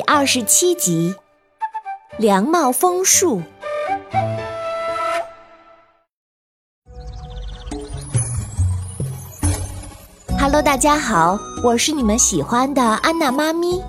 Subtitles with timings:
[0.00, 1.14] 第二十七集，
[2.16, 3.42] 凉帽枫树。
[10.38, 13.82] Hello，大家好，我是你们喜欢的安娜妈咪。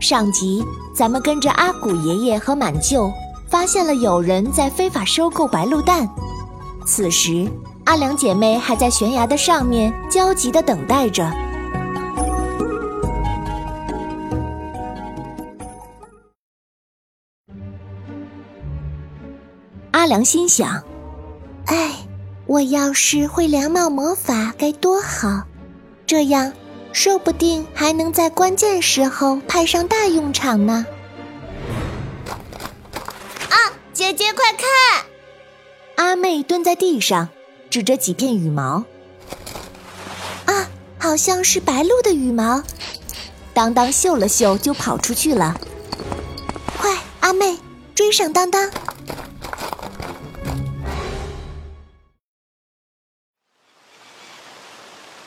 [0.00, 0.64] 上集
[0.96, 3.12] 咱们跟着阿古爷爷和满舅，
[3.50, 6.08] 发现了有人在非法收购白鹿蛋。
[6.86, 7.46] 此时，
[7.84, 11.30] 阿良姐妹还在悬崖的上面焦急地等待着。
[20.00, 20.82] 阿良心想
[21.68, 21.94] ：“哎，
[22.46, 25.42] 我要是会凉帽魔法该多好，
[26.06, 26.54] 这样
[26.90, 30.86] 说不定还能在关键时候派上大用场呢。”
[33.50, 33.56] 啊，
[33.92, 35.04] 姐姐快看！
[35.96, 37.28] 阿妹蹲在地上，
[37.68, 38.84] 指着几片羽毛。
[40.46, 42.62] 啊，好像是白鹭的羽毛。
[43.52, 45.60] 当当嗅了嗅，就跑出去了。
[46.78, 47.58] 快，阿妹，
[47.94, 48.70] 追上当当！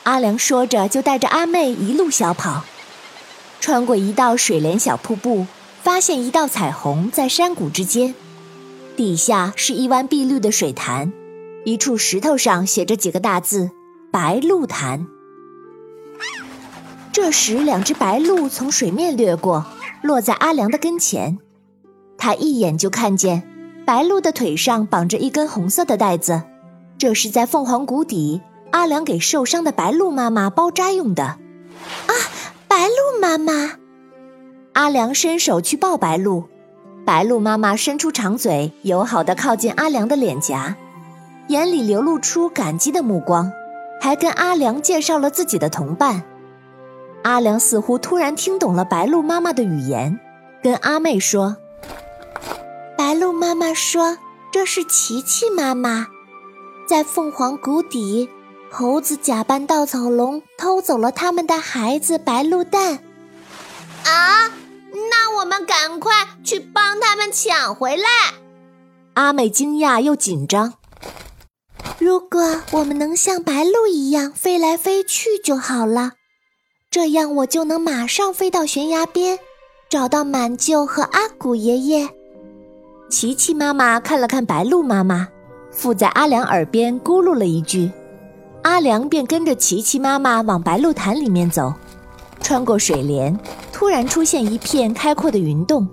[0.04, 2.66] 阿良说着，就带着阿妹一路小跑，
[3.62, 5.48] 穿过一道水帘小瀑布，
[5.82, 8.14] 发现一道彩虹在山谷之间，
[8.98, 11.14] 底下是一湾碧绿的水潭，
[11.64, 13.72] 一处石头上写着几个大字
[14.12, 15.08] “白鹿潭”。
[17.14, 19.66] 这时，两只白鹭从水面掠过，
[20.02, 21.38] 落在阿良的跟前，
[22.18, 23.44] 他一眼就看见
[23.86, 26.44] 白鹭的腿上绑着一根红色的带子，
[26.98, 28.42] 这是在凤凰谷底。
[28.74, 32.12] 阿良给受伤的白鹿妈妈包扎用的，啊，
[32.68, 33.78] 白鹿妈妈！
[34.74, 36.46] 阿良伸手去抱白鹿，
[37.06, 40.76] 白鹿妈妈伸出长嘴，友好的靠近阿良的脸颊，
[41.50, 43.52] 眼里流露出感激的目光，
[44.02, 46.24] 还跟阿良介绍了自己的同伴。
[47.22, 50.20] 阿良似乎突然听懂了白鹿妈妈的语言，
[50.64, 51.58] 跟阿妹说
[52.98, 54.18] ：“白鹿妈妈说
[54.52, 56.08] 这是琪琪妈妈，
[56.88, 58.28] 在凤凰谷底。”
[58.76, 62.94] 猴子假扮稻草龙偷走了他们的孩子白鹿蛋，
[64.04, 64.50] 啊！
[65.12, 66.12] 那我们赶快
[66.44, 68.04] 去帮他们抢回来。
[69.14, 70.74] 阿美惊讶又紧张。
[72.00, 76.14] 如果我们能像白鹭一样飞来飞去就好了，
[76.90, 79.38] 这样我就能马上飞到悬崖边，
[79.88, 82.10] 找到满舅和阿古爷爷。
[83.08, 85.28] 琪琪妈妈看了看白鹭妈妈，
[85.70, 87.92] 附在阿良耳边咕噜了一句。
[88.64, 91.74] 阿良便跟着琪琪妈妈往白鹿潭里面走，
[92.42, 93.38] 穿过水帘，
[93.74, 95.86] 突然出现一片开阔的云洞，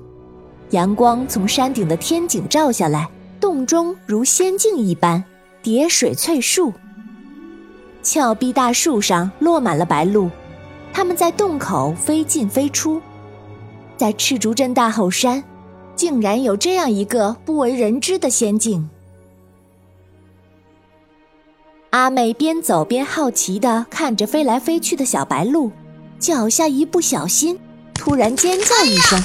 [0.70, 3.08] 阳光从山顶的天井照下来，
[3.40, 5.22] 洞中如仙境一般，
[5.62, 6.72] 叠水翠树，
[8.04, 10.30] 峭壁大树上落满了白鹭，
[10.92, 13.00] 它们在洞口飞进飞出，
[13.96, 15.42] 在赤竹镇大后山，
[15.96, 18.88] 竟然有这样一个不为人知的仙境。
[21.90, 25.72] 阿美边走边好奇地看着飞来飞去的小白鹿，
[26.20, 27.58] 脚下一不小心，
[27.94, 29.20] 突然尖叫一声，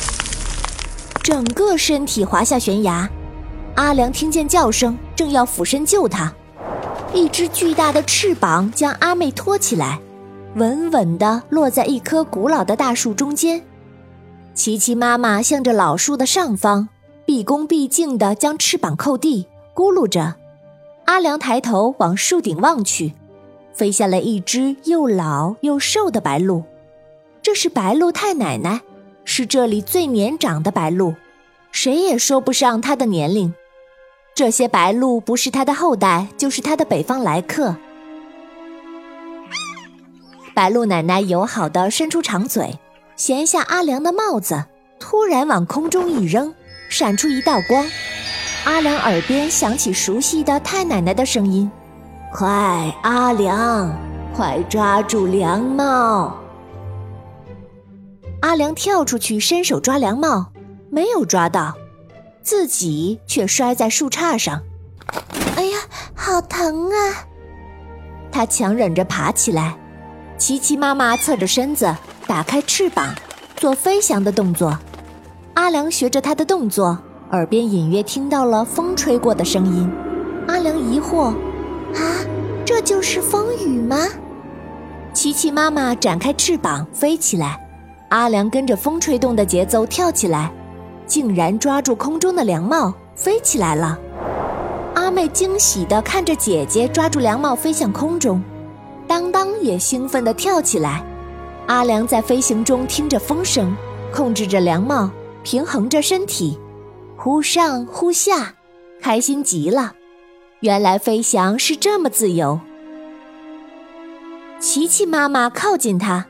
[1.21, 3.07] 整个身体滑下悬崖。
[3.75, 6.33] 阿良听见叫声，正要俯身救她，
[7.13, 9.99] 一只巨大的翅膀将阿妹托起来，
[10.55, 13.61] 稳稳地落在一棵古老的大树中间。
[14.55, 16.87] 琪琪妈妈向着老树的上方，
[17.27, 19.45] 毕恭毕敬地将翅膀扣地，
[19.75, 20.37] 咕噜着。
[21.05, 23.13] 阿良抬头往树顶望去，
[23.73, 26.63] 飞下来一只又老又瘦的白鹭。
[27.41, 28.81] 这是白鹭太奶奶，
[29.23, 31.15] 是这里最年长的白鹭，
[31.71, 33.53] 谁也说不上她的年龄。
[34.33, 37.75] 这些白鹭不是她的后代，就是她的北方来客。
[40.55, 42.79] 白鹿奶奶友好地伸出长嘴，
[43.15, 44.65] 衔下阿良的帽子，
[44.99, 46.53] 突然往空中一扔，
[46.89, 47.85] 闪出一道光。
[48.65, 51.71] 阿良耳边响起熟悉的太奶奶的声音
[52.33, 53.95] ：“快，阿良，
[54.35, 56.35] 快抓住凉帽！”
[58.41, 60.47] 阿良跳出去，伸手抓凉帽，
[60.89, 61.75] 没有抓到，
[62.41, 64.59] 自己却摔在树杈上。
[65.55, 65.77] 哎呀，
[66.15, 67.27] 好疼啊！
[68.31, 69.77] 他强忍着爬起来。
[70.39, 71.95] 琪琪妈妈侧着身子，
[72.25, 73.13] 打开翅膀，
[73.55, 74.77] 做飞翔的动作。
[75.53, 76.97] 阿良学着他的动作。
[77.35, 79.91] 耳边隐约听到了风吹过的声音，
[80.47, 81.33] 阿良疑惑
[81.93, 81.99] ：“啊，
[82.63, 83.97] 这就是风雨吗？”
[85.11, 87.59] 琪琪妈妈展开翅膀飞起来，
[88.07, 90.49] 阿良跟着风吹动的节奏跳起来，
[91.05, 93.99] 竟然抓住空中的凉帽飞起来了。
[94.93, 98.41] 阿妹惊喜地看着姐姐抓住凉帽飞向空中，
[99.05, 101.03] 当当也兴奋地跳起来。
[101.67, 103.75] 阿良在飞行中听着风声，
[104.13, 105.09] 控制着凉帽，
[105.43, 106.57] 平衡着身体，
[107.25, 108.53] 忽上忽下，
[109.01, 109.93] 开心极了。
[110.59, 112.59] 原来飞翔是这么自由。
[114.59, 116.27] 琪琪妈妈靠近它，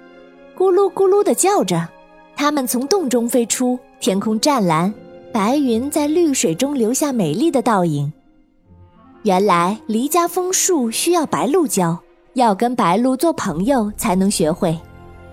[0.58, 1.90] 咕噜咕噜地叫着。
[2.38, 4.94] 它们从洞中飞出，天空湛蓝，
[5.34, 8.14] 白云在绿水中留下美丽的倒影。
[9.24, 12.00] 原来离家枫树需要白鹭教，
[12.36, 14.80] 要跟白鹭做朋友才能学会。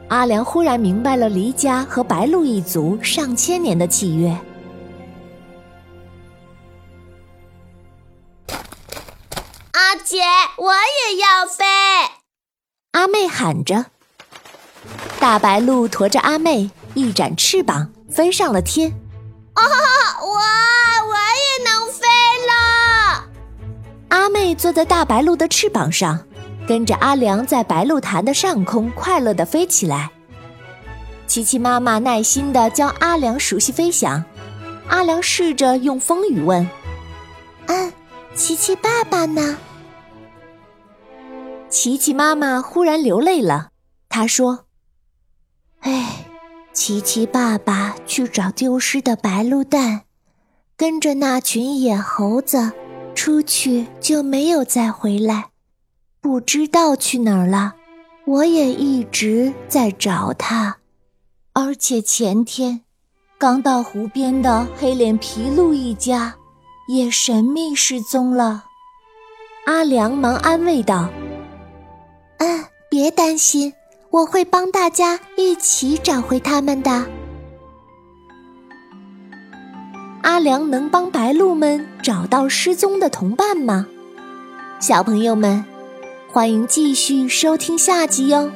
[0.09, 4.37] 阿良忽然明白了离家和白鹭一族上千年的契约。
[10.13, 10.19] 姐，
[10.59, 11.65] 我也要飞！
[12.91, 13.87] 阿妹喊着。
[15.19, 18.91] 大白鹭驮着阿妹，一展翅膀飞上了天。
[19.55, 19.65] 啊，
[20.21, 22.05] 我我也能飞
[22.47, 23.25] 了！
[24.11, 26.23] 阿妹坐在大白鹭的翅膀上，
[26.69, 30.11] 跟着阿良在白鹭潭的上空快乐地飞起来。
[31.27, 34.23] 琪琪妈妈耐心地教阿良熟悉飞翔。
[34.89, 36.69] 阿良试着用风语问
[37.65, 37.91] ：“嗯，
[38.35, 39.57] 琪琪爸爸呢？”
[41.73, 43.71] 琪琪妈妈忽然流泪了。
[44.11, 44.67] 她说
[45.81, 46.27] ：“哎，
[46.75, 50.03] 琪琪爸爸去找丢失的白鹿蛋，
[50.77, 52.73] 跟着那群野猴子
[53.15, 55.47] 出去就没有再回来，
[56.21, 57.77] 不知道去哪儿了。
[58.27, 60.77] 我也一直在找他，
[61.55, 62.83] 而且前天
[63.39, 66.35] 刚到湖边的黑脸皮鹿一家
[66.89, 68.67] 也神秘失踪了。”
[69.65, 71.09] 阿良忙安慰道。
[72.43, 73.73] 嗯，别担心，
[74.11, 76.91] 我会帮大家一起找回他们的。
[80.25, 83.87] 阿良能帮白鹭们找到失踪的同伴吗？
[84.81, 85.65] 小朋友们，
[86.33, 88.51] 欢迎继续收听下集哟。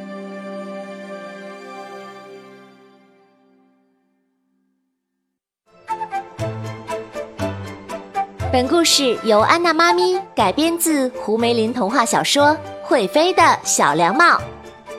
[8.53, 12.57] 本故事由安娜妈咪改编自胡梅林童话小说。
[12.87, 14.41] 会飞的小凉帽，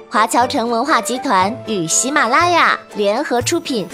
[0.10, 3.88] 华侨城文化集团与喜马拉雅联合出品。